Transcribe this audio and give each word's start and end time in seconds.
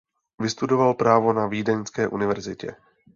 Vystudoval 0.41 0.93
právo 0.93 1.33
na 1.33 1.47
Vídeňské 1.47 2.07
univerzitě. 2.07 2.75